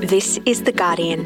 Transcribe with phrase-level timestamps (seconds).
[0.00, 1.24] This is The Guardian.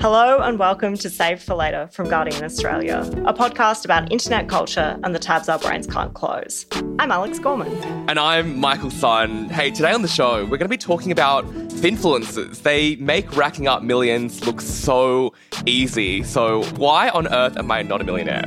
[0.00, 4.98] Hello and welcome to Save for Later from Guardian Australia, a podcast about internet culture
[5.04, 6.66] and the tabs our brains can't close.
[6.98, 7.72] I'm Alex Gorman.
[8.08, 9.50] And I'm Michael Sun.
[9.50, 11.46] Hey, today on the show, we're going to be talking about
[11.84, 12.62] influencers.
[12.62, 15.32] They make racking up millions look so
[15.66, 16.22] easy.
[16.22, 18.44] So, why on earth am I not a millionaire?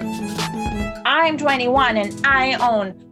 [1.06, 3.04] I'm 21 and I own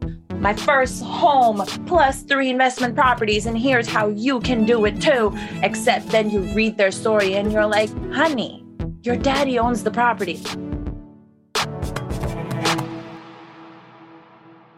[0.42, 5.36] my first home plus three investment properties, and here's how you can do it too.
[5.64, 8.64] Except then you read their story and you're like, honey,
[9.02, 10.42] your daddy owns the property.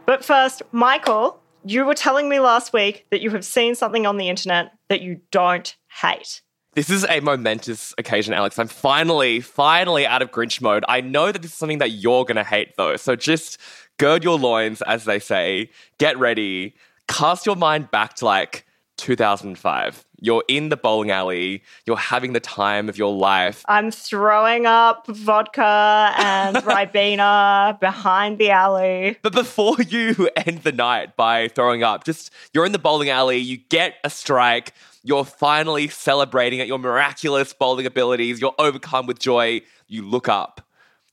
[0.05, 4.15] But first, Michael, you were telling me last week that you have seen something on
[4.15, 6.41] the internet that you don't hate.
[6.78, 8.59] This is a momentous occasion, Alex.
[8.59, 10.86] I'm finally, finally out of Grinch mode.
[10.88, 12.97] I know that this is something that you're going to hate, though.
[12.97, 13.58] So just
[13.97, 16.76] gird your loins, as they say, get ready,
[17.08, 18.64] cast your mind back to like
[18.97, 20.05] 2005.
[20.19, 23.63] You're in the bowling alley, you're having the time of your life.
[23.67, 29.17] I'm throwing up vodka and Ribena behind the alley.
[29.21, 33.37] But before you end the night by throwing up, just you're in the bowling alley,
[33.37, 39.19] you get a strike, you're finally celebrating at your miraculous bowling abilities, you're overcome with
[39.19, 40.61] joy, you look up,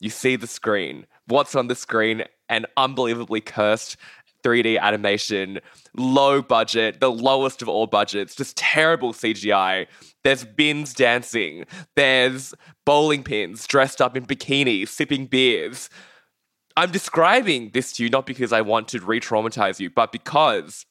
[0.01, 1.07] you see the screen.
[1.27, 2.25] What's on the screen?
[2.49, 3.97] An unbelievably cursed
[4.45, 5.61] 3D animation,
[5.97, 9.87] low budget, the lowest of all budgets, just terrible CGI.
[10.23, 11.65] There's bins dancing,
[11.97, 15.89] there's bowling pins dressed up in bikinis, sipping beers.
[16.77, 20.87] I'm describing this to you not because I want to re traumatize you, but because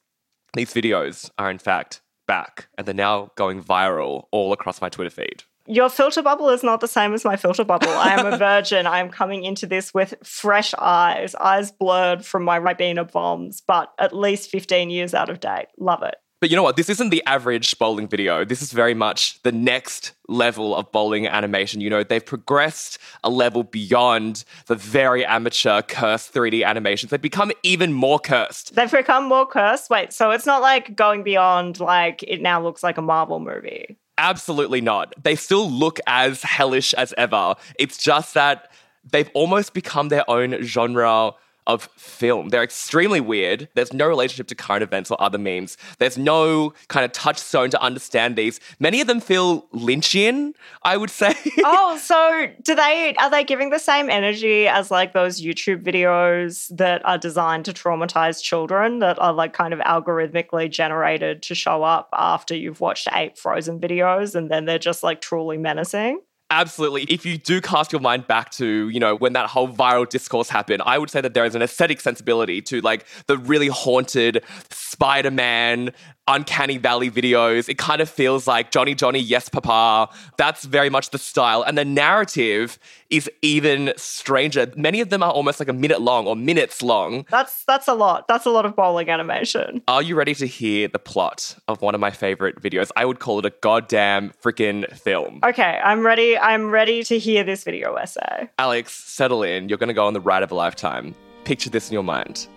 [0.53, 5.09] these videos are in fact back and they're now going viral all across my Twitter
[5.09, 5.43] feed.
[5.65, 7.87] Your filter bubble is not the same as my filter bubble.
[7.87, 8.85] I am a virgin.
[8.85, 13.93] I am coming into this with fresh eyes, eyes blurred from my Ribena bombs, but
[13.97, 15.67] at least 15 years out of date.
[15.77, 16.15] Love it.
[16.43, 16.75] But you know what?
[16.75, 18.43] This isn't the average bowling video.
[18.43, 21.79] This is very much the next level of bowling animation.
[21.79, 27.11] You know, they've progressed a level beyond the very amateur cursed 3D animations.
[27.11, 28.75] They've become even more cursed.
[28.75, 29.89] They've become more cursed.
[29.89, 33.97] Wait, so it's not like going beyond, like, it now looks like a Marvel movie.
[34.17, 35.13] Absolutely not.
[35.23, 37.55] They still look as hellish as ever.
[37.79, 38.71] It's just that
[39.11, 41.31] they've almost become their own genre
[41.67, 42.49] of film.
[42.49, 43.69] They're extremely weird.
[43.75, 45.77] There's no relationship to current events or other memes.
[45.99, 48.59] There's no kind of touchstone to understand these.
[48.79, 50.53] Many of them feel Lynchian,
[50.83, 51.35] I would say.
[51.63, 56.75] oh, so do they are they giving the same energy as like those YouTube videos
[56.75, 61.83] that are designed to traumatize children that are like kind of algorithmically generated to show
[61.83, 66.21] up after you've watched eight frozen videos and then they're just like truly menacing?
[66.53, 67.01] Absolutely.
[67.09, 70.49] If you do cast your mind back to, you know, when that whole viral discourse
[70.49, 74.43] happened, I would say that there is an aesthetic sensibility to like the really haunted
[74.69, 75.91] Spider Man,
[76.27, 77.69] Uncanny Valley videos.
[77.69, 80.13] It kind of feels like Johnny Johnny, Yes Papa.
[80.37, 81.63] That's very much the style.
[81.63, 82.77] And the narrative
[83.13, 84.71] is even stranger.
[84.75, 87.25] Many of them are almost like a minute long or minutes long.
[87.29, 88.27] That's that's a lot.
[88.27, 89.83] That's a lot of bowling animation.
[89.87, 92.89] Are you ready to hear the plot of one of my favorite videos?
[92.95, 95.41] I would call it a goddamn freaking film.
[95.43, 96.35] Okay, I'm ready.
[96.35, 98.49] I'm ready to hear this video essay.
[98.57, 99.69] Alex, settle in.
[99.69, 101.13] You're going to go on the ride of a lifetime.
[101.43, 102.47] Picture this in your mind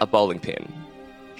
[0.00, 0.72] a bowling pin.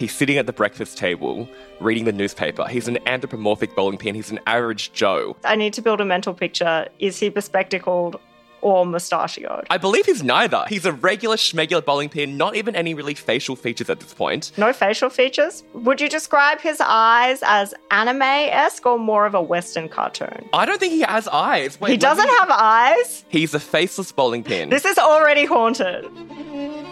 [0.01, 1.47] He's sitting at the breakfast table
[1.79, 2.67] reading the newspaper.
[2.67, 4.15] He's an anthropomorphic bowling pin.
[4.15, 5.37] He's an average Joe.
[5.45, 6.89] I need to build a mental picture.
[6.99, 8.19] Is he bespectacled
[8.63, 9.67] or mustachioed?
[9.69, 10.65] I believe he's neither.
[10.71, 14.53] He's a regular schmegular bowling pin, not even any really facial features at this point.
[14.57, 15.65] No facial features?
[15.75, 20.49] Would you describe his eyes as anime esque or more of a Western cartoon?
[20.55, 21.79] I don't think he has eyes.
[21.79, 23.27] Wait, he doesn't have eyes?
[23.29, 24.71] He's a faceless bowling pin.
[24.71, 26.07] This is already haunted.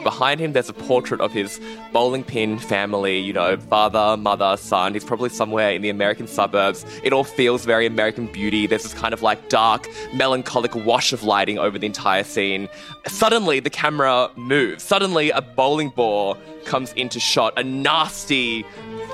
[0.02, 1.60] Behind him, there's a portrait of his
[1.92, 4.94] bowling pin family, you know, father, mother, son.
[4.94, 6.84] He's probably somewhere in the American suburbs.
[7.02, 8.66] It all feels very American beauty.
[8.66, 12.68] There's this kind of like dark, melancholic wash of lighting over the entire scene.
[13.06, 14.82] Suddenly, the camera moves.
[14.82, 17.52] Suddenly, a bowling ball comes into shot.
[17.56, 18.64] A nasty,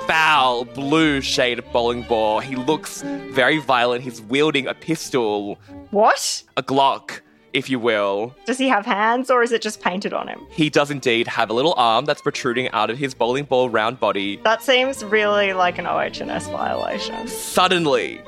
[0.07, 2.39] foul blue shade of bowling ball.
[2.39, 4.03] He looks very violent.
[4.03, 5.57] He's wielding a pistol,
[5.91, 6.43] What?
[6.57, 7.21] a Glock,
[7.55, 8.35] if you will.
[8.45, 10.45] Does he have hands or is it just painted on him?
[10.49, 13.99] He does indeed have a little arm that's protruding out of his bowling ball round
[13.99, 14.37] body.
[14.43, 17.27] That seems really like an OHS violation.
[17.27, 18.21] Suddenly,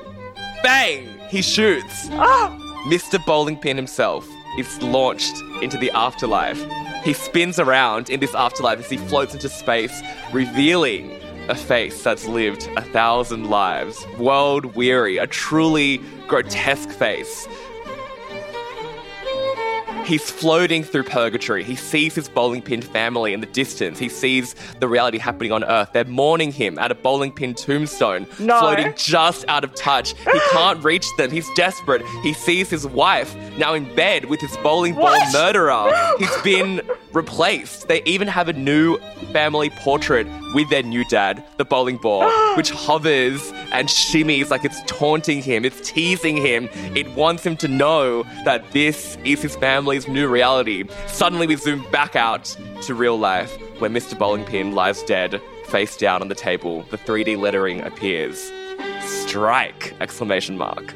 [0.62, 1.06] bang!
[1.28, 2.08] He shoots.
[2.12, 3.22] Oh, Mr.
[3.26, 4.26] Bowling Pin himself
[4.56, 6.64] is launched into the afterlife.
[7.04, 10.00] He spins around in this afterlife as he floats into space,
[10.32, 11.12] revealing
[11.48, 17.46] a face that's lived a thousand lives, world weary, a truly grotesque face.
[20.08, 21.62] He's floating through purgatory.
[21.62, 23.98] He sees his bowling pin family in the distance.
[23.98, 25.90] He sees the reality happening on Earth.
[25.92, 28.58] They're mourning him at a bowling pin tombstone, No.
[28.58, 30.14] floating just out of touch.
[30.18, 31.30] He can't reach them.
[31.30, 32.00] He's desperate.
[32.22, 35.32] He sees his wife now in bed with his bowling ball What?
[35.32, 35.90] murderer.
[36.18, 36.80] He's been
[37.12, 37.88] replaced.
[37.88, 38.98] They even have a new
[39.32, 44.82] family portrait with their new dad, the bowling ball, which hovers and shimmies like it's
[44.86, 45.64] taunting him.
[45.64, 46.68] It's teasing him.
[46.94, 50.84] It wants him to know that this is his family's new reality.
[51.06, 54.18] Suddenly, we zoom back out to real life, where Mr.
[54.18, 56.82] Bowling Pin lies dead, face down on the table.
[56.90, 58.50] The 3D lettering appears.
[59.02, 59.94] Strike!
[60.00, 60.94] Exclamation mark.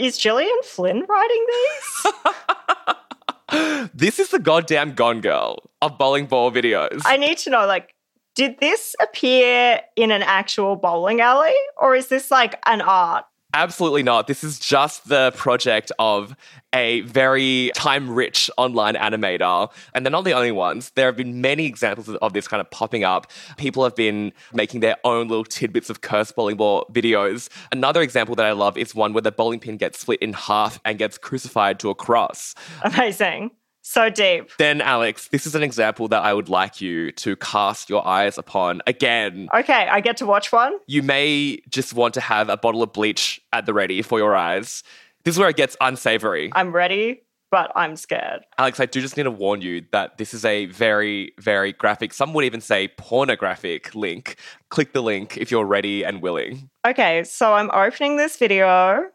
[0.00, 2.12] Is Gillian Flynn writing these?
[3.92, 7.02] This is the goddamn Gone Girl of bowling ball videos.
[7.04, 7.94] I need to know, like,
[8.36, 13.24] did this appear in an actual bowling alley or is this like an art?
[13.52, 14.26] Absolutely not.
[14.26, 16.36] This is just the project of
[16.72, 19.70] a very time rich online animator.
[19.92, 20.90] And they're not the only ones.
[20.94, 23.30] There have been many examples of- this kind of popping up.
[23.56, 27.48] People have been making their own little tidbits of cursed bowling ball videos.
[27.72, 30.78] Another example that I love is one where the bowling pin gets split in half
[30.84, 32.54] and gets crucified to a cross.
[32.82, 33.50] Amazing.
[33.90, 34.52] So deep.
[34.56, 38.38] Then, Alex, this is an example that I would like you to cast your eyes
[38.38, 39.48] upon again.
[39.52, 40.78] Okay, I get to watch one.
[40.86, 44.36] You may just want to have a bottle of bleach at the ready for your
[44.36, 44.84] eyes.
[45.24, 46.52] This is where it gets unsavory.
[46.54, 48.42] I'm ready, but I'm scared.
[48.58, 52.12] Alex, I do just need to warn you that this is a very, very graphic,
[52.12, 54.36] some would even say pornographic link.
[54.68, 56.70] Click the link if you're ready and willing.
[56.86, 59.06] Okay, so I'm opening this video.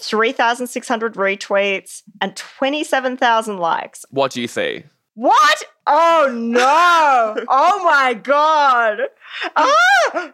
[0.00, 4.04] 3,600 retweets and 27,000 likes.
[4.10, 4.84] What do you see?
[5.14, 5.62] What?
[5.86, 7.44] Oh no!
[7.48, 9.00] oh my god!
[9.56, 10.32] Ah!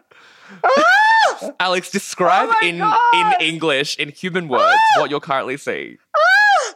[0.63, 1.51] Ah!
[1.59, 2.99] Alex, describe Oh in, God!
[3.13, 5.97] in English, in human words, what you're currently seeing.
[6.15, 6.73] Ah!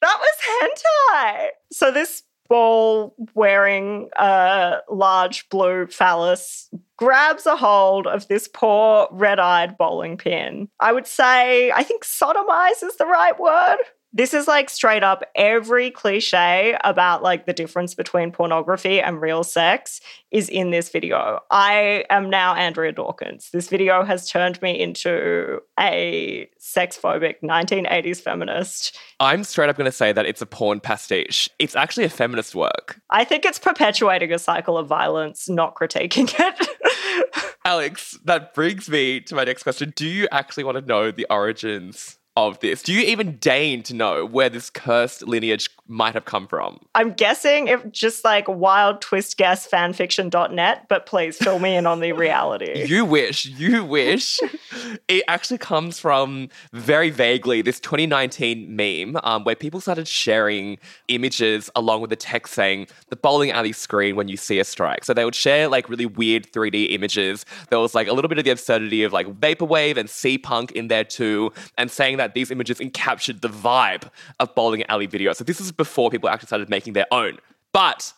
[0.00, 0.78] That was
[1.14, 1.48] hentai.
[1.70, 6.68] So this ball wearing a large blue phallus
[7.02, 10.68] grabs a hold of this poor red-eyed bowling pin.
[10.78, 13.78] I would say I think sodomize is the right word.
[14.14, 19.42] This is like straight up every cliche about like the difference between pornography and real
[19.42, 21.40] sex is in this video.
[21.50, 23.50] I am now Andrea Dworkin.
[23.52, 28.98] This video has turned me into a sex phobic 1980s feminist.
[29.18, 31.48] I'm straight up going to say that it's a porn pastiche.
[31.58, 33.00] It's actually a feminist work.
[33.08, 37.54] I think it's perpetuating a cycle of violence, not critiquing it.
[37.64, 39.94] Alex, that brings me to my next question.
[39.96, 42.82] Do you actually want to know the origins of this?
[42.82, 46.78] Do you even deign to know where this cursed lineage might have come from?
[46.94, 52.00] I'm guessing if just like wild twist guess fanfiction.net, but please fill me in on
[52.00, 52.86] the reality.
[52.92, 54.38] You wish, you wish.
[55.08, 61.70] it actually comes from very vaguely this 2019 meme um, where people started sharing images
[61.74, 65.04] along with the text saying the bowling alley screen when you see a strike.
[65.04, 67.46] So they would share like really weird 3D images.
[67.70, 70.72] There was like a little bit of the absurdity of like vaporwave and sea punk
[70.72, 74.10] in there too, and saying that these images encaptured the vibe
[74.40, 75.36] of bowling alley videos.
[75.36, 77.38] So this is before people actually started making their own.
[77.72, 78.12] But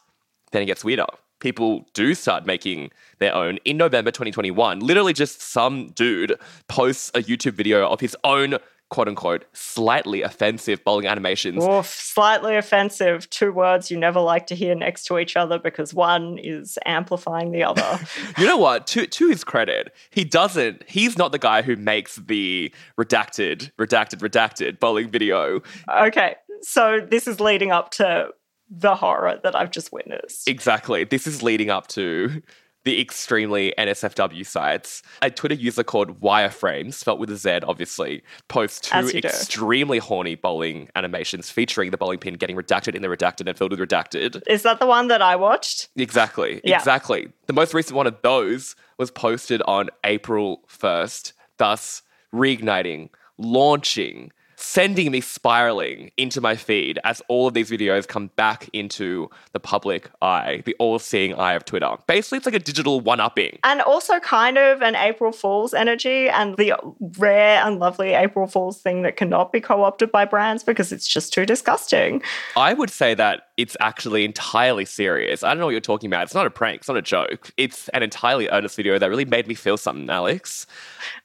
[0.52, 1.06] then it gets weirder.
[1.40, 4.80] People do start making their own in November 2021.
[4.80, 8.56] Literally, just some dude posts a YouTube video of his own
[8.94, 11.64] quote unquote slightly offensive bowling animations.
[11.64, 13.28] Oof, slightly offensive.
[13.28, 17.50] Two words you never like to hear next to each other because one is amplifying
[17.50, 17.98] the other.
[18.38, 18.86] You know what?
[18.88, 20.88] To to his credit, he doesn't.
[20.88, 25.60] He's not the guy who makes the redacted, redacted, redacted bowling video.
[25.88, 28.28] okay, so this is leading up to
[28.70, 30.48] the horror that I've just witnessed.
[30.48, 31.04] Exactly.
[31.04, 32.42] This is leading up to
[32.84, 35.02] the extremely NSFW sites.
[35.22, 39.28] A Twitter user called Wireframe, spelt with a Z, obviously, posts two you do.
[39.28, 43.70] extremely horny bowling animations featuring the bowling pin getting redacted in the redacted and filled
[43.70, 44.42] with redacted.
[44.46, 45.88] Is that the one that I watched?
[45.96, 46.60] Exactly.
[46.64, 46.78] Yeah.
[46.78, 47.28] Exactly.
[47.46, 52.02] The most recent one of those was posted on April 1st, thus
[52.34, 54.32] reigniting, launching,
[54.64, 59.60] sending me spiraling into my feed as all of these videos come back into the
[59.60, 61.90] public eye, the all seeing eye of Twitter.
[62.06, 63.58] Basically, it's like a digital one upping.
[63.62, 66.74] And also kind of an April Fool's energy and the
[67.18, 71.32] rare and lovely April Fool's thing that cannot be co-opted by brands because it's just
[71.32, 72.22] too disgusting.
[72.56, 75.44] I would say that it's actually entirely serious.
[75.44, 76.24] I don't know what you're talking about.
[76.24, 77.50] It's not a prank, it's not a joke.
[77.56, 80.66] It's an entirely earnest video that really made me feel something, Alex.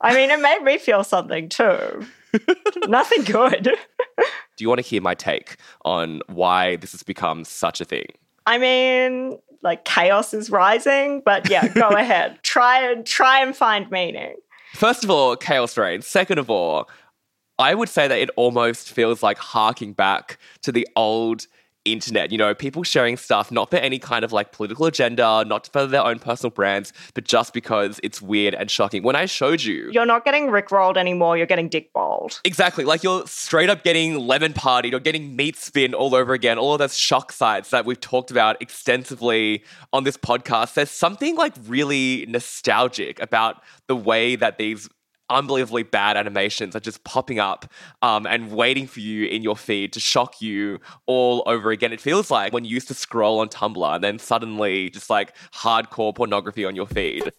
[0.02, 2.06] I mean, it made me feel something too.
[2.88, 3.64] Nothing good.
[4.58, 8.08] Do you want to hear my take on why this has become such a thing?
[8.46, 12.40] I mean, like chaos is rising, but yeah, go ahead.
[12.44, 14.36] Try and try and find meaning.
[14.74, 16.06] First of all, chaos reigns.
[16.06, 16.88] Second of all,
[17.58, 21.48] I would say that it almost feels like harking back to the old
[21.86, 22.32] internet.
[22.32, 25.86] You know, people sharing stuff not for any kind of like political agenda, not for
[25.86, 29.04] their own personal brands, but just because it's weird and shocking.
[29.04, 29.90] When I showed you.
[29.92, 32.42] You're not getting rickrolled anymore, you're getting dick bowled.
[32.44, 32.86] Exactly.
[32.86, 36.58] Like you're straight up getting lemon partied or getting meat spin all over again.
[36.58, 40.74] All of those shock sites that we've talked about extensively on this podcast.
[40.74, 44.90] There's something like really nostalgic about the way that these
[45.30, 47.72] unbelievably bad animations are just popping up
[48.02, 51.94] um, and waiting for you in your feed to shock you all over again.
[51.94, 55.36] It feels like when you used to scroll on Tumblr and then suddenly just like
[55.54, 57.32] hardcore pornography on your feed.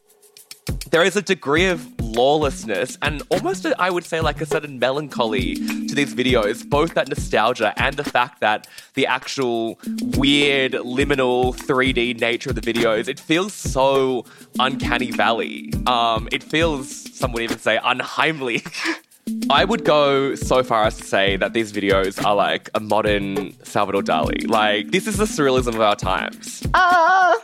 [0.91, 4.79] There is a degree of lawlessness and almost, a, I would say, like a certain
[4.79, 9.79] melancholy to these videos, both that nostalgia and the fact that the actual
[10.19, 14.25] weird, liminal 3D nature of the videos, it feels so
[14.59, 15.73] uncanny valley.
[15.87, 16.89] Um, it feels,
[17.21, 18.75] some would even say, unheimlich.
[19.51, 23.55] I would go so far as to say that these videos are like a modern
[23.63, 24.49] Salvador Dali.
[24.49, 26.67] Like, this is the surrealism of our times.
[26.73, 27.37] Uh,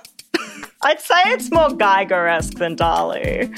[0.83, 3.55] I'd say it's more Giger esque than Dali.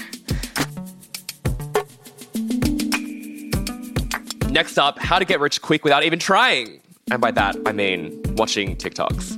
[4.50, 6.80] Next up, how to get rich quick without even trying.
[7.10, 9.37] And by that, I mean watching TikToks.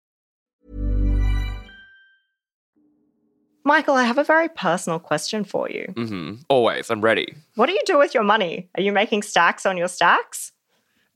[3.63, 5.85] Michael, I have a very personal question for you.
[5.95, 7.35] hmm Always, I'm ready.
[7.55, 8.69] What do you do with your money?
[8.75, 10.51] Are you making stacks on your stacks?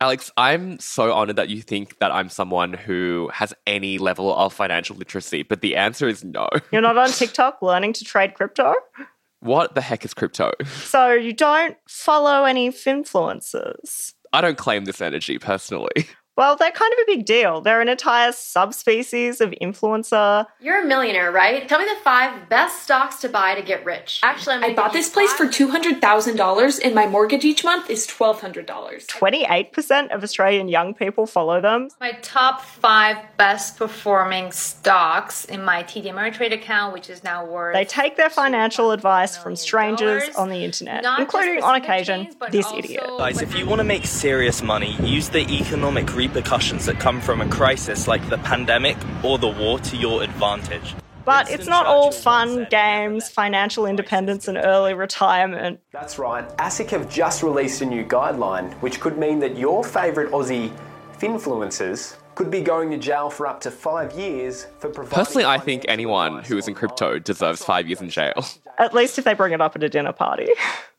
[0.01, 4.53] Alex, I'm so honored that you think that I'm someone who has any level of
[4.53, 6.49] financial literacy, but the answer is no.
[6.71, 8.73] You're not on TikTok learning to trade crypto?
[9.39, 10.51] What the heck is crypto?
[10.65, 14.13] So you don't follow any influencers?
[14.33, 15.91] I don't claim this energy personally.
[16.37, 17.61] Well, they're kind of a big deal.
[17.61, 20.45] They're an entire subspecies of influencer.
[20.59, 21.67] You're a millionaire, right?
[21.67, 24.19] Tell me the five best stocks to buy to get rich.
[24.21, 28.65] Actually, I'm I bought this place for $200,000 and my mortgage each month is $1,200.
[29.07, 31.89] 28% of Australian young people follow them.
[31.99, 37.73] my top five best performing stocks in my TD Ameritrade account, which is now worth.
[37.73, 40.35] They take their financial advice from strangers dollars.
[40.35, 43.03] on the internet, Not including on occasion chains, this idiot.
[43.17, 47.41] Guys, if you want to make serious money, use the economic repercussions that come from
[47.41, 50.95] a crisis like the pandemic or the war to your advantage.
[51.23, 55.79] But it's not all fun, games, financial independence, and early retirement.
[55.91, 56.47] That's right.
[56.57, 60.75] ASIC have just released a new guideline, which could mean that your favourite Aussie
[61.17, 65.25] finfluencers could be going to jail for up to five years for providing.
[65.25, 68.45] Personally, I think anyone who is in crypto deserves five years in jail.
[68.77, 70.47] At least if they bring it up at a dinner party.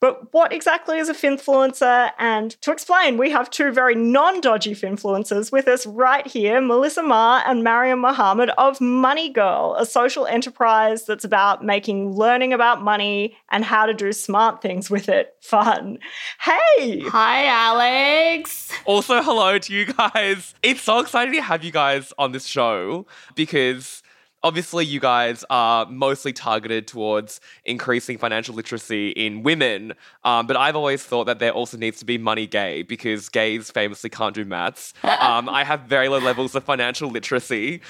[0.00, 2.10] But what exactly is a finfluencer?
[2.18, 7.02] And to explain, we have two very non dodgy finfluencers with us right here Melissa
[7.02, 12.82] Ma and Mariam Mohammed of Money Girl, a social enterprise that's about making learning about
[12.82, 15.98] money and how to do smart things with it fun.
[16.40, 17.00] Hey!
[17.00, 18.72] Hi, Alex.
[18.86, 20.54] Also, hello to you guys.
[20.62, 23.99] It's so exciting to have you guys on this show because
[24.42, 29.92] obviously you guys are mostly targeted towards increasing financial literacy in women
[30.24, 33.70] um, but i've always thought that there also needs to be money gay because gays
[33.70, 37.80] famously can't do maths um, i have very low levels of financial literacy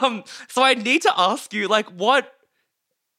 [0.00, 2.32] um, so i need to ask you like what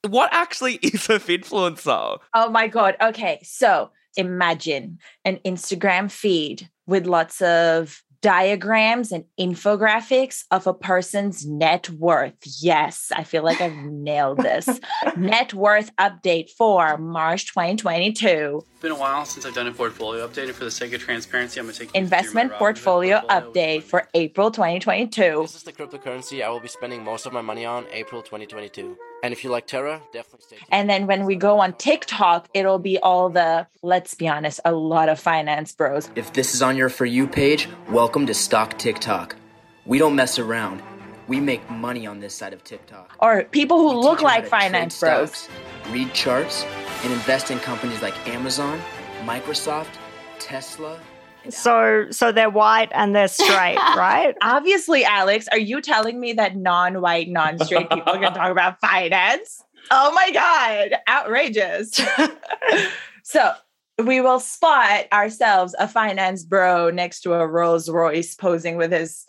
[0.08, 2.96] what actually is a finfluencer Oh my God.
[3.02, 3.40] Okay.
[3.44, 11.88] So imagine an Instagram feed with lots of diagrams and infographics of a person's net
[11.92, 12.34] worth.
[12.60, 14.68] Yes, I feel like I've nailed this.
[15.16, 18.64] net worth update for March 2022.
[18.72, 21.02] It's been a while since I've done a portfolio update, and for the sake of
[21.02, 25.44] transparency, I'm going to take you through Investment Robinhood portfolio update for April 2022.
[25.44, 28.98] This is the cryptocurrency I will be spending most of my money on April 2022.
[29.26, 30.68] And if you like Terra, definitely stay tuned.
[30.70, 34.72] And then when we go on TikTok, it'll be all the, let's be honest, a
[34.72, 36.12] lot of finance bros.
[36.16, 39.36] If this is on your For You page, welcome to Stock TikTok.
[39.88, 40.84] We don't mess around.
[41.28, 43.16] We make money on this side of TikTok.
[43.20, 45.32] Or people who We look teach you how like finance bros.
[45.32, 45.50] stocks,
[45.90, 46.64] read charts,
[47.04, 48.80] and invest in companies like Amazon,
[49.24, 49.96] Microsoft,
[50.38, 51.00] Tesla.
[51.50, 54.36] So, so they're white and they're straight, right?
[54.42, 58.80] Obviously, Alex, are you telling me that non white, non straight people can talk about
[58.82, 59.64] finance?
[59.92, 62.00] Oh my God, outrageous.
[63.24, 63.54] so,
[64.04, 69.26] we will spot ourselves a finance bro next to a Rolls Royce posing with his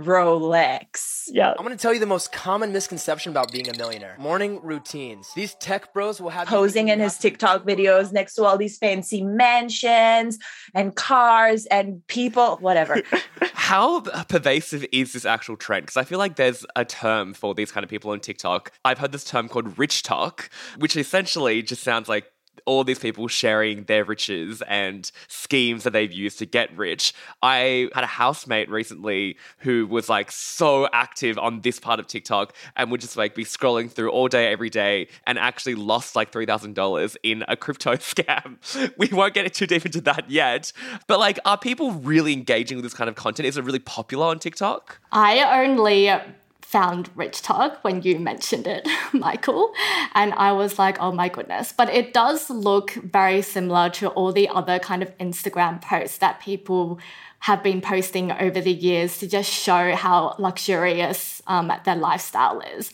[0.00, 1.24] Rolex.
[1.28, 1.50] Yeah.
[1.50, 5.30] I'm going to tell you the most common misconception about being a millionaire morning routines.
[5.34, 9.22] These tech bros will have Posing in his TikTok videos next to all these fancy
[9.22, 10.38] mansions
[10.74, 13.02] and cars and people, whatever.
[13.52, 15.84] How pervasive is this actual trend?
[15.84, 18.72] Because I feel like there's a term for these kind of people on TikTok.
[18.84, 22.26] I've heard this term called RichTok, which essentially just sounds like
[22.66, 27.12] all these people sharing their riches and schemes that they've used to get rich.
[27.42, 32.54] I had a housemate recently who was like so active on this part of TikTok
[32.76, 36.32] and would just like be scrolling through all day, every day, and actually lost like
[36.32, 38.58] $3,000 in a crypto scam.
[38.96, 40.72] We won't get too deep into that yet.
[41.06, 43.46] But like, are people really engaging with this kind of content?
[43.46, 45.00] Is it really popular on TikTok?
[45.12, 46.10] I only
[46.74, 49.72] found RichTok when you mentioned it, Michael.
[50.12, 51.72] And I was like, oh my goodness.
[51.72, 56.40] But it does look very similar to all the other kind of Instagram posts that
[56.40, 56.98] people
[57.38, 62.90] have been posting over the years to just show how luxurious um, their lifestyle is.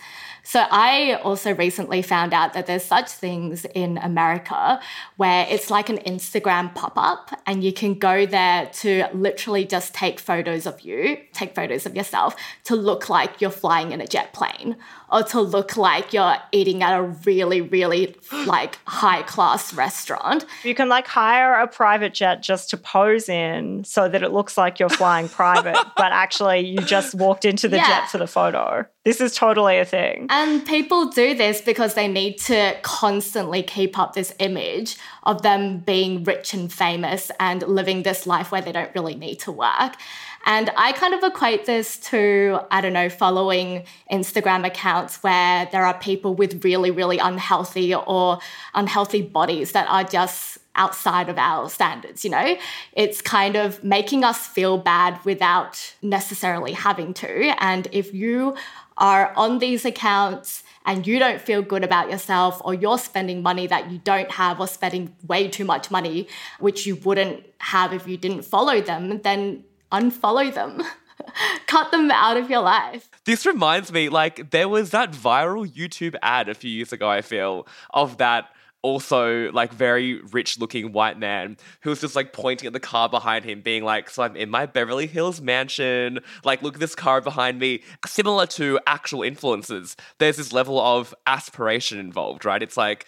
[0.51, 4.81] So I also recently found out that there's such things in America
[5.17, 10.19] where it's like an Instagram pop-up and you can go there to literally just take
[10.19, 12.35] photos of you, take photos of yourself
[12.65, 14.75] to look like you're flying in a jet plane
[15.13, 20.45] or to look like you're eating at a really really like high class restaurant.
[20.65, 24.59] You can like hire a private jet just to pose in so that it looks
[24.59, 27.87] like you're flying private, but actually you just walked into the Yeah.
[27.87, 28.85] jet for the photo.
[29.03, 30.27] This is totally a thing.
[30.29, 35.79] And people do this because they need to constantly keep up this image of them
[35.79, 39.97] being rich and famous and living this life where they don't really need to work.
[40.45, 45.85] And I kind of equate this to, I don't know, following Instagram accounts where there
[45.85, 48.39] are people with really, really unhealthy or
[48.75, 52.57] unhealthy bodies that are just outside of our standards, you know?
[52.93, 57.55] It's kind of making us feel bad without necessarily having to.
[57.63, 58.57] And if you
[59.01, 63.67] are on these accounts and you don't feel good about yourself or you're spending money
[63.67, 66.29] that you don't have or spending way too much money
[66.61, 70.83] which you wouldn't have if you didn't follow them then unfollow them.
[71.67, 73.11] Cut them out of your life.
[73.25, 77.21] This reminds me, like, there was that viral YouTube ad a few years ago, I
[77.21, 78.49] feel, of that
[78.83, 83.09] also like very rich looking white man who was just like pointing at the car
[83.09, 86.21] behind him being like so i'm in my beverly hills mansion.
[86.45, 87.83] Like look at this car behind me.
[88.07, 92.63] Similar to actual influences there's this level of aspiration involved right?
[92.63, 93.07] It's like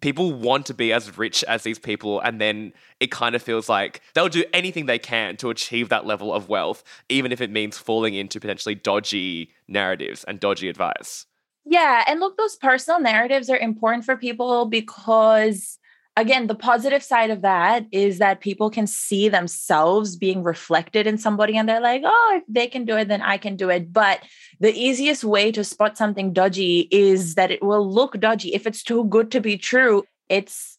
[0.00, 3.68] people want to be as rich as these people and then it kind of feels
[3.68, 7.50] like they'll do anything they can to achieve that level of wealth even if it
[7.50, 11.26] means falling into potentially dodgy narratives and dodgy advice
[11.64, 12.04] Yeah.
[12.06, 15.78] And look, those personal narratives are important for people because,
[16.16, 21.18] again, the positive side of that is that people can see themselves being reflected in
[21.18, 23.92] somebody and they're like, oh, if they can do it, then I can do it.
[23.92, 24.22] But
[24.58, 28.54] the easiest way to spot something dodgy is that it will look dodgy.
[28.54, 30.78] If it's too good to be true, it's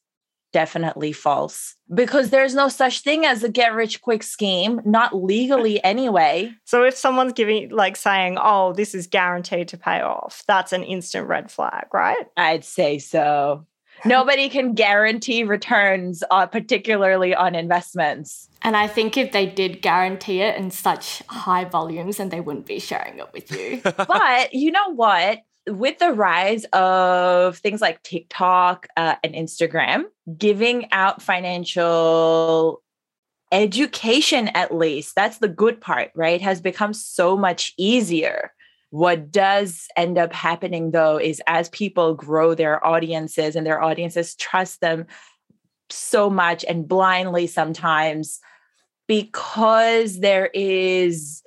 [0.53, 5.83] definitely false because there's no such thing as a get rich quick scheme, not legally
[5.83, 6.51] anyway.
[6.63, 10.83] So if someone's giving, like saying, oh, this is guaranteed to pay off, that's an
[10.83, 12.25] instant red flag, right?
[12.37, 13.65] I'd say so.
[14.05, 18.49] Nobody can guarantee returns, uh, particularly on investments.
[18.61, 22.65] And I think if they did guarantee it in such high volumes, then they wouldn't
[22.65, 23.81] be sharing it with you.
[23.83, 25.39] but you know what?
[25.67, 30.04] With the rise of things like TikTok uh, and Instagram,
[30.38, 32.82] giving out financial
[33.52, 36.41] education, at least, that's the good part, right?
[36.41, 38.52] Has become so much easier.
[38.89, 44.36] What does end up happening though is as people grow their audiences and their audiences
[44.36, 45.08] trust them
[45.89, 48.39] so much and blindly sometimes
[49.08, 51.42] because there is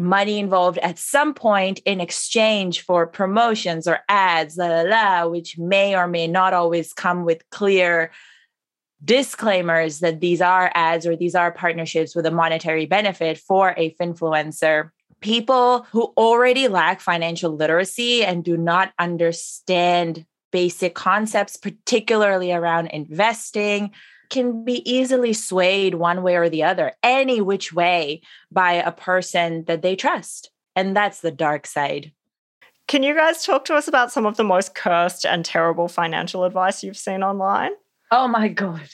[0.00, 5.58] money involved at some point in exchange for promotions or ads, la la la, which
[5.58, 8.10] may or may not always come with clear
[9.04, 13.94] disclaimers that these are ads or these are partnerships with a monetary benefit for a
[13.94, 14.90] finfluencer.
[15.20, 23.90] People who already lack financial literacy and do not understand basic concepts, particularly around investing,
[24.30, 29.64] can be easily swayed one way or the other, any which way by a person
[29.64, 30.50] that they trust.
[30.74, 32.12] And that's the dark side.
[32.86, 36.44] Can you guys talk to us about some of the most cursed and terrible financial
[36.44, 37.72] advice you've seen online?
[38.10, 38.88] Oh my God.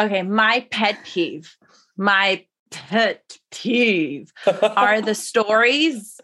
[0.00, 1.56] Okay, my pet peeve,
[1.96, 4.32] my pet peeve
[4.62, 6.20] are the stories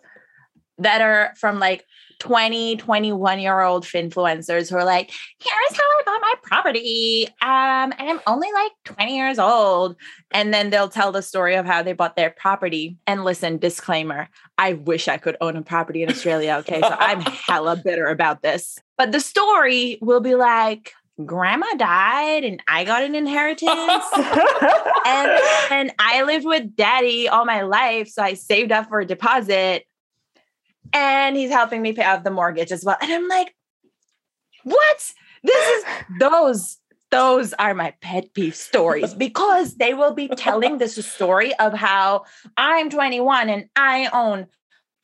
[0.79, 1.85] that are from like
[2.19, 7.27] 20, 21 year old influencers who are like, here's how I bought my property.
[7.43, 9.97] Um, and I'm only like 20 years old.
[10.31, 12.97] And then they'll tell the story of how they bought their property.
[13.07, 16.57] And listen, disclaimer, I wish I could own a property in Australia.
[16.61, 16.81] Okay.
[16.81, 18.79] So I'm hella bitter about this.
[18.97, 20.93] But the story will be like,
[21.25, 23.69] grandma died and I got an inheritance.
[25.07, 28.09] and, and I lived with daddy all my life.
[28.09, 29.85] So I saved up for a deposit
[30.93, 32.97] and he's helping me pay off the mortgage as well.
[33.01, 33.55] And I'm like,
[34.65, 35.13] what?
[35.43, 35.85] This is
[36.21, 36.79] those
[37.11, 42.25] those are my pet peeve stories because they will be telling this story of how
[42.57, 44.49] I'm 21 and I own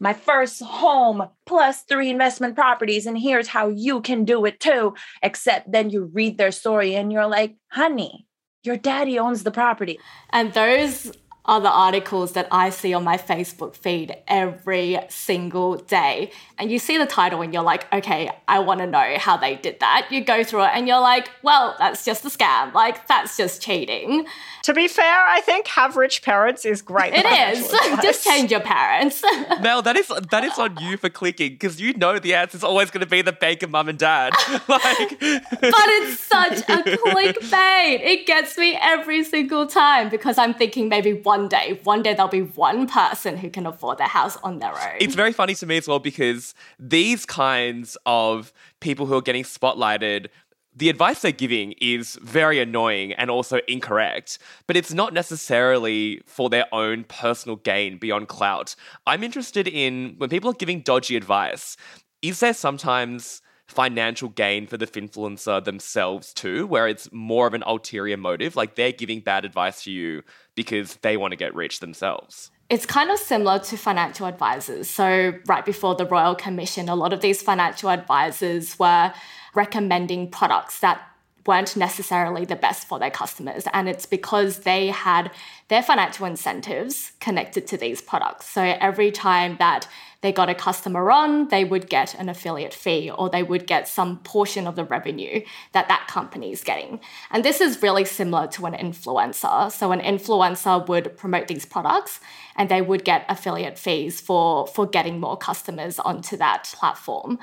[0.01, 4.95] my first home plus three investment properties and here's how you can do it too
[5.23, 8.27] except then you read their story and you're like honey
[8.65, 9.99] your daddy owns the property
[10.31, 11.13] and those
[11.51, 16.31] are the articles that I see on my Facebook feed every single day.
[16.59, 19.57] And you see the title and you're like, okay, I want to know how they
[19.57, 20.07] did that.
[20.13, 22.73] You go through it and you're like, well, that's just a scam.
[22.73, 24.27] Like, that's just cheating.
[24.65, 27.15] To be fair, I think have rich parents is great.
[27.15, 27.69] It is.
[28.03, 29.23] just change your parents.
[29.61, 32.65] Mel, that is that is on you for clicking because you know the answer is
[32.65, 34.35] always going to be the banker mum and dad.
[34.69, 38.01] like, but it's such a clickbait.
[38.03, 42.29] It gets me every single time because I'm thinking maybe one day, one day there'll
[42.29, 44.97] be one person who can afford their house on their own.
[45.01, 49.45] It's very funny to me as well because these kinds of people who are getting
[49.45, 50.29] spotlighted
[50.75, 56.49] the advice they're giving is very annoying and also incorrect, but it's not necessarily for
[56.49, 58.77] their own personal gain beyond clout.
[59.07, 61.77] I'm interested in when people are giving dodgy advice,
[62.23, 67.63] is there sometimes financial gain for the influencer themselves too, where it's more of an
[67.67, 70.23] ulterior motive, like they're giving bad advice to you
[70.61, 72.51] because they want to get rich themselves?
[72.69, 74.91] It's kind of similar to financial advisors.
[74.91, 79.15] So, right before the Royal Commission, a lot of these financial advisors were
[79.55, 81.01] recommending products that
[81.47, 83.65] weren't necessarily the best for their customers.
[83.73, 85.31] And it's because they had
[85.69, 88.45] their financial incentives connected to these products.
[88.45, 89.89] So every time that
[90.23, 93.89] they got a customer on, they would get an affiliate fee or they would get
[93.89, 95.41] some portion of the revenue
[95.73, 97.01] that that company is getting.
[97.31, 99.73] And this is really similar to an influencer.
[99.73, 102.21] So an influencer would promote these products
[102.55, 107.39] and they would get affiliate fees for, for getting more customers onto that platform.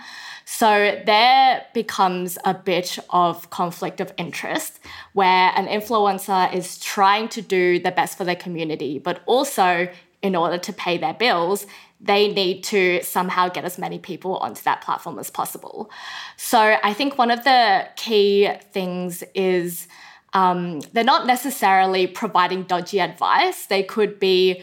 [0.45, 4.79] So there becomes a bit of conflict of interest
[5.13, 9.89] where an influencer is trying to do the best for their community, but also
[10.21, 11.65] in order to pay their bills,
[11.99, 15.89] they need to somehow get as many people onto that platform as possible.
[16.35, 19.87] So I think one of the key things is
[20.33, 23.65] um, they're not necessarily providing dodgy advice.
[23.65, 24.61] They could be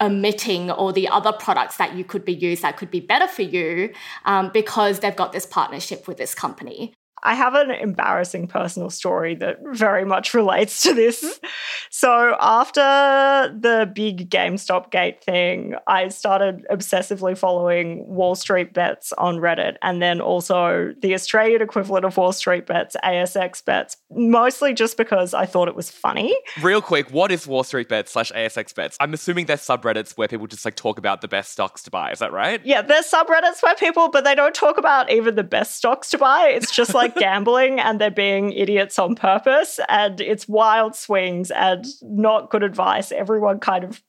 [0.00, 3.42] omitting all the other products that you could be used that could be better for
[3.42, 3.92] you
[4.26, 6.92] um, because they've got this partnership with this company.
[7.22, 11.24] I have an embarrassing personal story that very much relates to this.
[11.24, 11.46] Mm-hmm.
[11.90, 19.36] So, after the big GameStop gate thing, I started obsessively following Wall Street Bets on
[19.36, 24.96] Reddit and then also the Australian equivalent of Wall Street Bets, ASX Bets, mostly just
[24.96, 26.36] because I thought it was funny.
[26.60, 28.96] Real quick, what is Wall Street Bets slash ASX Bets?
[29.00, 32.12] I'm assuming they're subreddits where people just like talk about the best stocks to buy.
[32.12, 32.60] Is that right?
[32.64, 36.18] Yeah, there's subreddits where people, but they don't talk about even the best stocks to
[36.18, 36.48] buy.
[36.48, 41.84] It's just like gambling and they're being idiots on purpose and it's wild swings and
[42.02, 43.12] not good advice.
[43.12, 44.02] Everyone kind of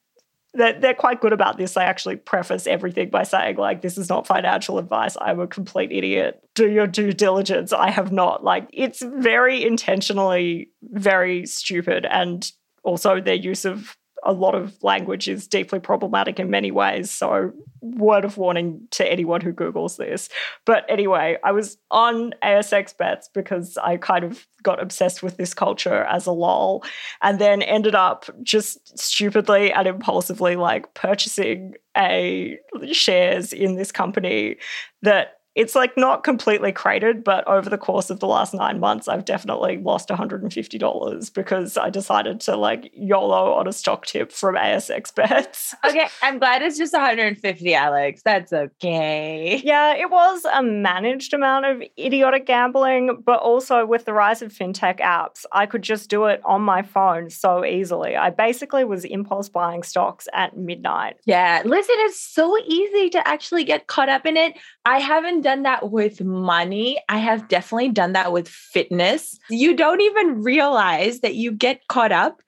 [0.54, 1.74] they're, they're quite good about this.
[1.74, 5.14] They actually preface everything by saying, like, this is not financial advice.
[5.20, 6.40] I'm a complete idiot.
[6.54, 7.72] Do your due diligence.
[7.72, 8.42] I have not.
[8.42, 12.06] Like, it's very intentionally very stupid.
[12.06, 12.50] And
[12.82, 17.10] also their use of a lot of language is deeply problematic in many ways.
[17.10, 20.28] So, word of warning to anyone who Googles this.
[20.64, 25.54] But anyway, I was on ASX bets because I kind of got obsessed with this
[25.54, 26.84] culture as a lol
[27.22, 32.58] and then ended up just stupidly and impulsively like purchasing a
[32.92, 34.56] shares in this company
[35.02, 39.08] that it's like not completely cratered, but over the course of the last nine months,
[39.08, 44.54] I've definitely lost $150 because I decided to like YOLO on a stock tip from
[44.54, 45.74] ASX bets.
[45.88, 48.20] Okay, I'm glad it's just 150, Alex.
[48.22, 49.60] That's okay.
[49.64, 54.52] Yeah, it was a managed amount of idiotic gambling, but also with the rise of
[54.52, 58.16] fintech apps, I could just do it on my phone so easily.
[58.16, 61.16] I basically was impulse buying stocks at midnight.
[61.24, 64.58] Yeah, listen, it's so easy to actually get caught up in it.
[64.84, 67.00] I haven't done that with money.
[67.08, 69.38] I have definitely done that with fitness.
[69.48, 72.42] You don't even realize that you get caught up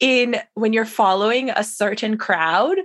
[0.00, 2.76] in when you're following a certain crowd.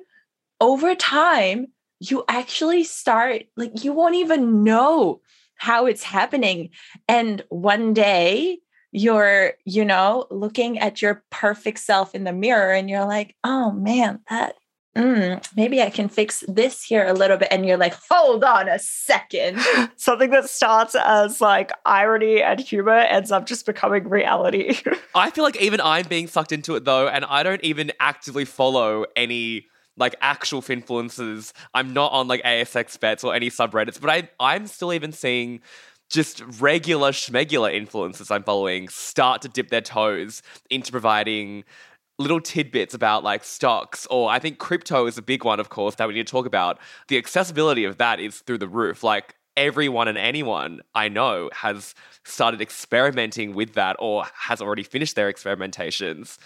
[0.62, 1.66] Over time,
[2.00, 5.22] you actually start, like, you won't even know
[5.56, 6.70] how it's happening.
[7.08, 8.60] And one day,
[8.92, 13.72] you're, you know, looking at your perfect self in the mirror and you're like, oh
[13.72, 14.56] man, that
[14.96, 17.50] mm, maybe I can fix this here a little bit.
[17.52, 19.60] And you're like, hold on a second.
[19.96, 24.78] Something that starts as like irony and humor ends up just becoming reality.
[25.16, 28.46] I feel like even I'm being sucked into it though, and I don't even actively
[28.46, 31.54] follow any like actual influencers.
[31.74, 35.62] I'm not on like ASX bets or any subreddits, but I I'm still even seeing
[36.10, 41.64] just regular schmegular influencers I'm following start to dip their toes into providing
[42.18, 45.96] little tidbits about like stocks or I think crypto is a big one of course
[45.96, 46.80] that we need to talk about.
[47.08, 49.04] The accessibility of that is through the roof.
[49.04, 55.16] Like everyone and anyone I know has started experimenting with that or has already finished
[55.16, 56.38] their experimentations.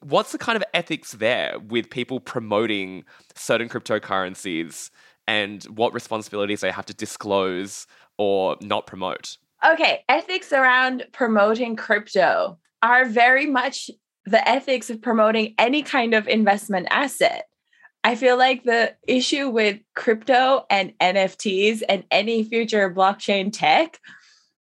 [0.00, 4.90] What's the kind of ethics there with people promoting certain cryptocurrencies
[5.26, 7.86] and what responsibilities they have to disclose
[8.18, 9.38] or not promote?
[9.66, 13.90] Okay, ethics around promoting crypto are very much
[14.26, 17.46] the ethics of promoting any kind of investment asset.
[18.04, 23.98] I feel like the issue with crypto and NFTs and any future blockchain tech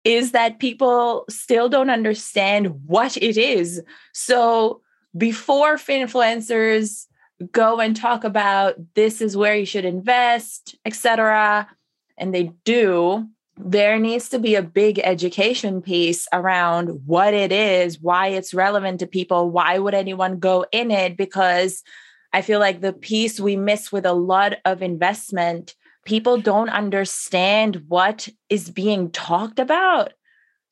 [0.04, 3.82] is that people still don't understand what it is.
[4.12, 4.82] So
[5.16, 7.06] before influencers
[7.50, 11.68] go and talk about this is where you should invest, etc.,
[12.16, 18.00] and they do, there needs to be a big education piece around what it is,
[18.00, 21.16] why it's relevant to people, why would anyone go in it?
[21.16, 21.82] Because
[22.32, 27.84] I feel like the piece we miss with a lot of investment, people don't understand
[27.86, 30.12] what is being talked about.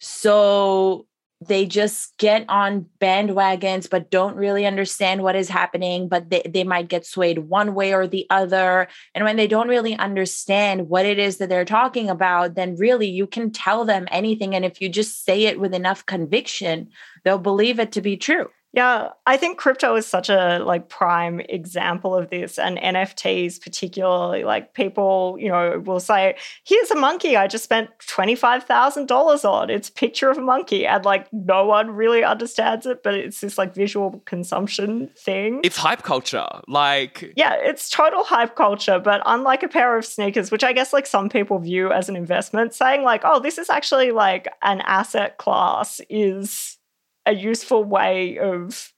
[0.01, 1.07] So
[1.47, 6.65] they just get on bandwagons but don't really understand what is happening but they, they
[6.65, 8.89] might get swayed one way or the other.
[9.15, 13.09] And when they don't really understand what it is that they're talking about then really
[13.09, 14.55] you can tell them anything.
[14.55, 16.89] And if you just say it with enough conviction
[17.25, 21.41] they'll believe it to be true yeah, I think crypto is such a like prime
[21.41, 27.37] example of this and NFTs particularly like people, you know, will say, "Here's a monkey
[27.37, 29.69] I just spent $25,000 on.
[29.69, 33.43] It's a picture of a monkey." And like no one really understands it, but it's
[33.43, 35.61] this like visual consumption thing.
[35.63, 36.49] It's hype culture.
[36.67, 40.95] Like Yeah, it's total hype culture, but unlike a pair of sneakers, which I guess
[40.95, 44.81] like some people view as an investment, saying like, "Oh, this is actually like an
[44.81, 46.79] asset class" is
[47.27, 48.93] a useful way of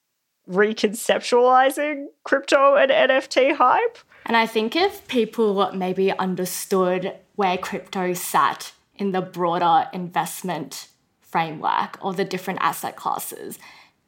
[0.48, 3.98] reconceptualizing crypto and NFT hype.
[4.26, 10.88] And I think if people maybe understood where crypto sat in the broader investment
[11.20, 13.58] framework or the different asset classes,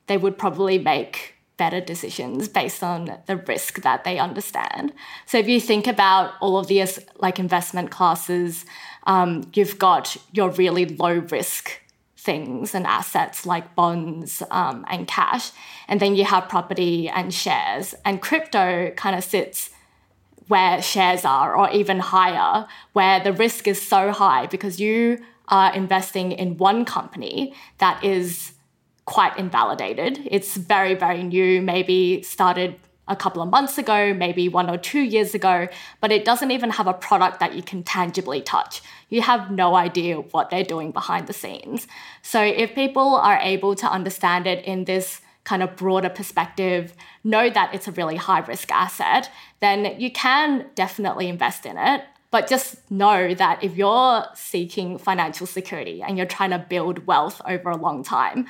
[0.06, 4.92] they would probably make better decisions based on the risk that they understand.
[5.24, 8.64] So if you think about all of these like investment classes,
[9.06, 11.80] um, you've got your really low risk
[12.26, 15.52] things and assets like bonds um, and cash,
[15.88, 17.94] and then you have property and shares.
[18.04, 19.70] And crypto kind of sits
[20.48, 25.74] where shares are, or even higher, where the risk is so high because you are
[25.74, 28.52] investing in one company that is
[29.06, 30.20] quite invalidated.
[30.36, 32.74] It's very, very new, maybe started
[33.08, 35.68] a couple of months ago, maybe one or two years ago,
[36.00, 38.82] but it doesn't even have a product that you can tangibly touch.
[39.08, 41.86] You have no idea what they're doing behind the scenes.
[42.22, 46.92] So if people are able to understand it in this kind of broader perspective,
[47.22, 52.02] know that it's a really high risk asset, then you can definitely invest in it.
[52.32, 57.40] But just know that if you're seeking financial security and you're trying to build wealth
[57.46, 58.46] over a long time,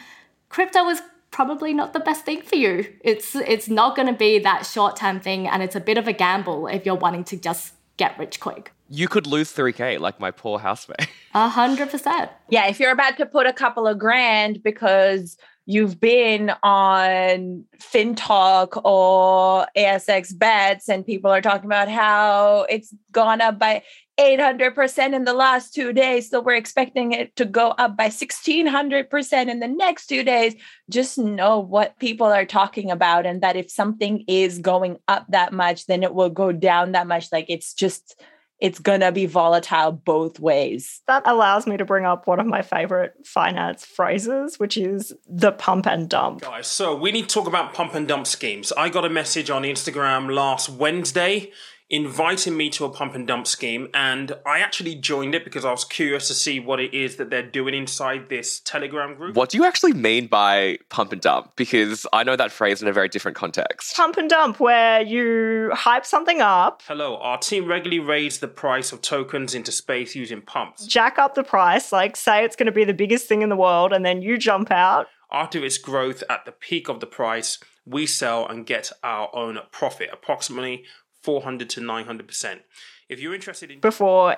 [0.48, 1.02] crypto is
[1.36, 2.90] probably not the best thing for you.
[3.02, 6.14] It's it's not going to be that short-term thing and it's a bit of a
[6.14, 8.72] gamble if you're wanting to just get rich quick.
[8.88, 11.08] You could lose 3k like my poor housemate.
[11.34, 12.30] A hundred percent.
[12.48, 18.80] Yeah, if you're about to put a couple of grand because you've been on FinTok
[18.82, 23.82] or ASX bets and people are talking about how it's gone up by
[24.18, 26.30] 800% in the last two days.
[26.30, 30.54] So we're expecting it to go up by 1600% in the next two days.
[30.88, 35.52] Just know what people are talking about and that if something is going up that
[35.52, 37.30] much, then it will go down that much.
[37.30, 38.20] Like it's just
[38.58, 41.02] it's going to be volatile both ways.
[41.06, 45.52] That allows me to bring up one of my favorite finance phrases, which is the
[45.52, 46.40] pump and dump.
[46.40, 48.72] Guys, so we need to talk about pump and dump schemes.
[48.72, 51.52] I got a message on Instagram last Wednesday
[51.88, 55.70] inviting me to a pump and dump scheme and I actually joined it because I
[55.70, 59.36] was curious to see what it is that they're doing inside this Telegram group.
[59.36, 61.52] What do you actually mean by pump and dump?
[61.54, 63.94] Because I know that phrase in a very different context.
[63.94, 68.90] Pump and dump, where you hype something up, Hello, our team regularly raise the price
[68.90, 70.86] of tokens into space using pumps.
[70.86, 73.56] jack up the price, like say it's going to be the biggest thing in the
[73.56, 75.06] world, and then you jump out.
[75.30, 79.58] After its growth at the peak of the price, we sell and get our own
[79.70, 80.84] profit, approximately
[81.26, 82.60] 400 to 900%.
[83.08, 84.36] If you're interested in before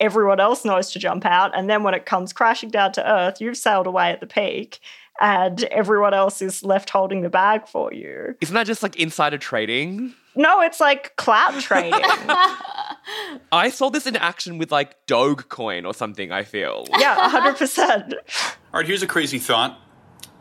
[0.00, 1.56] everyone else knows to jump out.
[1.56, 4.80] And then when it comes crashing down to earth, you've sailed away at the peak
[5.20, 8.34] and everyone else is left holding the bag for you.
[8.40, 10.14] Isn't that just like insider trading?
[10.34, 11.92] No, it's like clout trading.
[13.52, 16.86] I saw this in action with like Dogecoin or something, I feel.
[16.98, 18.12] yeah, 100%.
[18.72, 19.78] All right, here's a crazy thought.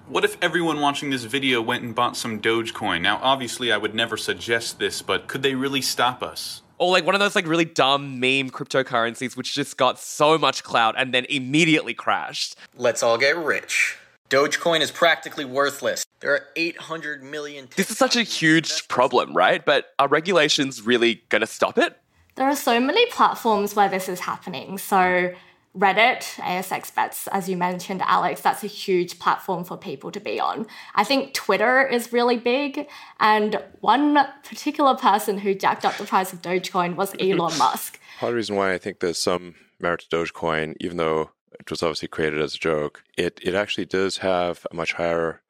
[0.10, 3.02] What if everyone watching this video went and bought some Dogecoin?
[3.02, 6.64] Now, obviously, I would never suggest this, but could they really stop us?
[6.80, 10.64] Or like one of those like really dumb meme cryptocurrencies which just got so much
[10.64, 12.56] clout and then immediately crashed.
[12.76, 13.98] Let's all get rich.
[14.32, 16.04] Dogecoin is practically worthless.
[16.22, 17.68] There are 800 million.
[17.76, 19.64] This is such a huge problem, right?
[19.64, 21.96] But are regulations really going to stop it?
[22.34, 24.80] There are so many platforms where this is happening.
[24.80, 25.34] So,
[25.78, 30.40] Reddit, ASX Bets, as you mentioned, Alex, that's a huge platform for people to be
[30.40, 30.66] on.
[30.96, 32.88] I think Twitter is really big.
[33.20, 38.00] And one particular person who jacked up the price of Dogecoin was Elon Musk.
[38.20, 41.70] Part of the reason why I think there's some merit to Dogecoin, even though it
[41.70, 45.42] was obviously created as a joke, it, it actually does have a much higher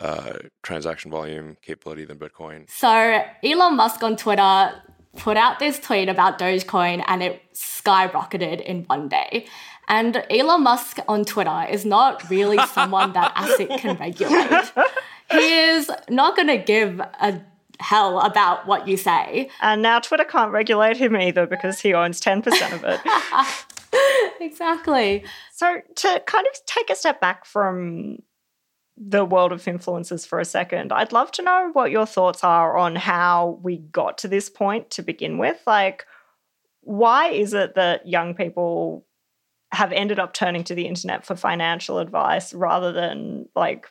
[0.00, 2.70] uh, transaction volume capability than Bitcoin.
[2.70, 4.72] So, Elon Musk on Twitter
[5.16, 9.46] put out this tweet about Dogecoin and it skyrocketed in one day.
[9.88, 14.72] And Elon Musk on Twitter is not really someone that ASIC can regulate.
[15.30, 17.40] He is not going to give a
[17.80, 19.50] hell about what you say.
[19.60, 23.00] And now Twitter can't regulate him either because he owns 10% of it.
[24.40, 25.24] exactly.
[25.52, 28.18] So, to kind of take a step back from
[29.00, 32.76] the world of influencers for a second, I'd love to know what your thoughts are
[32.76, 35.60] on how we got to this point to begin with.
[35.66, 36.06] Like,
[36.80, 39.06] why is it that young people
[39.72, 43.90] have ended up turning to the internet for financial advice rather than like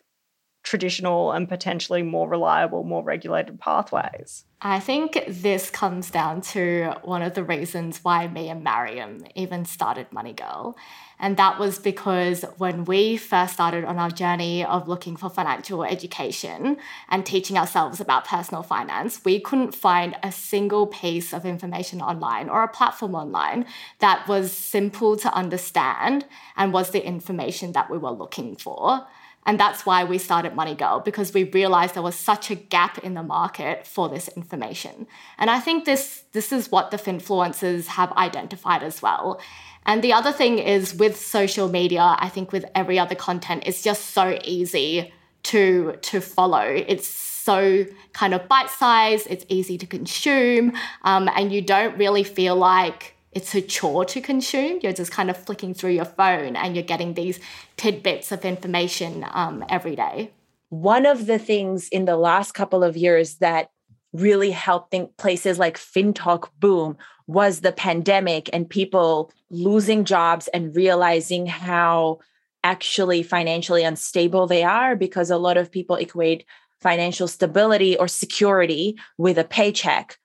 [0.67, 4.43] traditional and potentially more reliable, more regulated pathways?
[4.62, 9.63] I think this comes down to one of the reasons why me and Mariam even
[9.63, 10.75] started Money Girl.
[11.19, 15.84] And that was because when we first started on our journey of looking for financial
[15.84, 16.77] education
[17.08, 22.49] and teaching ourselves about personal finance, we couldn't find a single piece of information online
[22.49, 23.65] or a platform online
[23.99, 26.25] that was simple to understand
[26.58, 29.08] and was the information that we were looking for.
[29.47, 32.97] And that's why we started Money Girl because we realized there was such a gap
[32.97, 35.07] in the market for this information.
[35.38, 39.39] And I think this this is what the finfluencers have identified as well.
[39.86, 43.82] And the other thing is with social media, I think with every other content, it's
[43.82, 45.13] just so easy
[45.43, 46.67] to to follow.
[46.93, 52.26] It's so kind of bite sized, it's easy to consume, um, and you don't really
[52.26, 54.79] feel like it's a chore to consume.
[54.81, 57.39] You're just kind of flicking through your phone and you're getting these
[57.77, 60.31] tidbits of information um, every day.
[60.69, 63.69] One of the things in the last couple of years that
[64.11, 70.75] really helped think places like FinTok boom was the pandemic and people losing jobs and
[70.75, 72.17] realizing how
[72.63, 76.43] actually financially unstable they are because a lot of people equate
[76.81, 80.17] financial stability or security with a paycheck.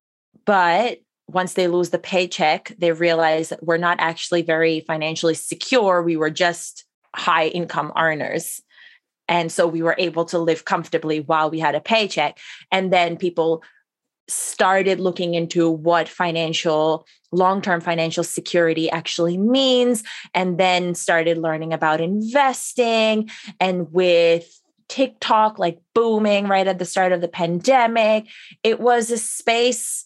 [0.47, 1.01] But
[1.33, 6.03] once they lose the paycheck, they realize that we're not actually very financially secure.
[6.03, 8.63] We were just high income earners.
[9.29, 12.39] And so we were able to live comfortably while we had a paycheck.
[12.71, 13.63] And then people
[14.29, 20.05] started looking into what financial long-term financial security actually means
[20.35, 23.29] and then started learning about investing
[23.59, 28.27] and with TikTok like booming right at the start of the pandemic
[28.63, 30.05] it was a space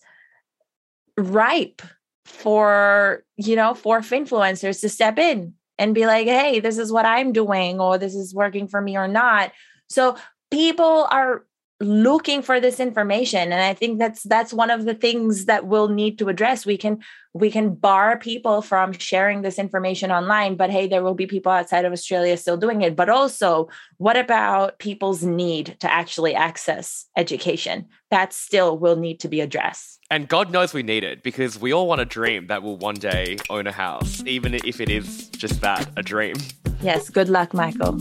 [1.17, 1.83] ripe
[2.25, 7.07] for you know for influencers to step in and be like hey this is what
[7.07, 9.53] i'm doing or this is working for me or not.
[9.89, 10.17] So
[10.51, 11.46] people are
[11.81, 13.53] looking for this information.
[13.53, 16.65] And i think that's that's one of the things that we'll need to address.
[16.65, 17.01] We can
[17.35, 21.53] we can bar people from sharing this information online but hey there will be people
[21.53, 22.97] outside of australia still doing it.
[22.97, 23.69] But also
[23.99, 27.87] what about people's need to actually access education?
[28.11, 30.01] That still will need to be addressed.
[30.11, 32.95] And god knows we need it because we all want a dream that will one
[32.95, 36.37] day own a house even if it is just that a dream.
[36.81, 37.99] Yes good luck michael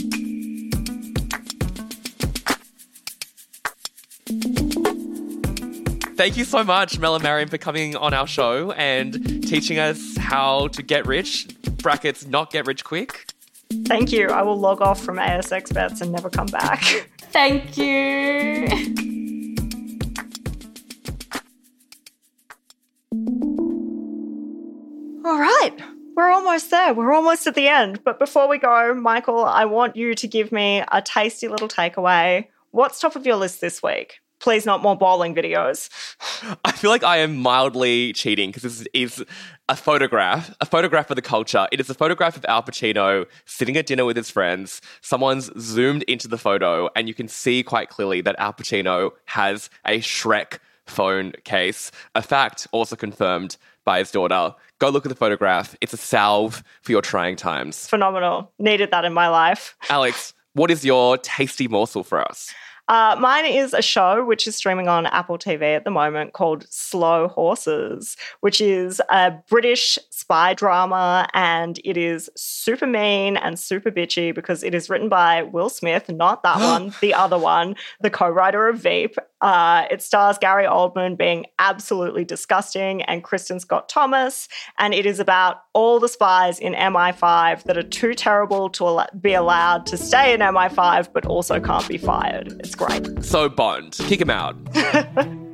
[6.16, 10.16] Thank you so much, Mel and Marion, for coming on our show and teaching us
[10.16, 11.48] how to get rich,
[11.82, 13.28] brackets, not get rich quick.
[13.84, 14.30] Thank you.
[14.30, 16.82] I will log off from ASX bets and never come back.
[17.20, 18.68] Thank you.
[25.26, 25.76] All right.
[26.16, 26.94] We're almost there.
[26.94, 28.06] We're almost at the end.
[28.06, 32.48] But before we go, Michael, I want you to give me a tasty little takeaway.
[32.72, 34.22] What's top of your list this week?
[34.40, 35.90] Please not more bowling videos.
[36.66, 39.24] I feel like I am mildly cheating because this is
[39.68, 41.68] a photograph, a photograph of the culture.
[41.72, 44.82] It is a photograph of Al Pacino sitting at dinner with his friends.
[45.02, 49.70] Someone's zoomed into the photo, and you can see quite clearly that Al Pacino has
[49.86, 51.92] a Shrek phone case.
[52.14, 54.54] A fact also confirmed by his daughter.
[54.80, 55.76] Go look at the photograph.
[55.82, 57.88] It's a salve for your trying times.
[57.88, 58.52] Phenomenal.
[58.60, 59.76] Needed that in my life.
[59.90, 62.54] Alex, what is your tasty morsel for us?
[62.88, 66.66] Uh, mine is a show which is streaming on Apple TV at the moment called
[66.70, 73.92] Slow Horses, which is a British spy drama and it is super mean and super
[73.92, 78.10] bitchy because it is written by Will Smith, not that one, the other one, the
[78.10, 79.16] co writer of Veep.
[79.42, 84.48] Uh, it stars Gary Oldman being absolutely disgusting and Kristin Scott Thomas.
[84.80, 89.34] And it is about all the spies in MI5 that are too terrible to be
[89.34, 92.54] allowed to stay in MI5 but also can't be fired.
[92.60, 93.24] It's great.
[93.24, 93.94] So boned.
[93.94, 94.56] kick him out.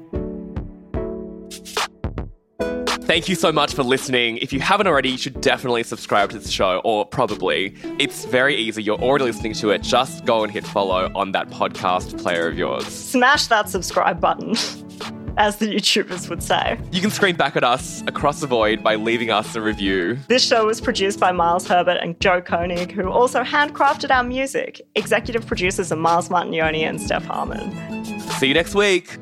[3.12, 4.38] Thank you so much for listening.
[4.38, 7.76] If you haven't already, you should definitely subscribe to the show, or probably.
[8.00, 8.84] It's very easy.
[8.84, 9.82] You're already listening to it.
[9.82, 12.86] Just go and hit follow on that podcast player of yours.
[12.86, 14.56] Smash that subscribe button.
[15.38, 16.80] as the YouTubers would say.
[16.92, 20.18] You can scream back at us across the void by leaving us a review.
[20.28, 24.82] This show was produced by Miles Herbert and Joe Koenig, who also handcrafted our music.
[24.96, 28.10] Executive producers are Miles Martignoni and Steph Harmon.
[28.20, 29.18] See you next week.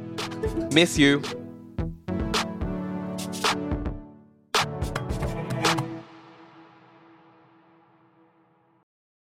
[0.72, 1.22] Miss you.